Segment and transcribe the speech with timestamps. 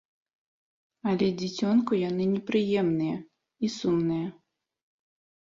[1.11, 4.27] Але дзіцёнку яны не прыемныя і сумныя.